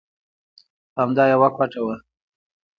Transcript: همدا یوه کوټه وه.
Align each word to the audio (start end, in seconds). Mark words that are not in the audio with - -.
همدا 0.99 1.23
یوه 1.33 1.49
کوټه 1.55 1.81
وه. 1.85 1.95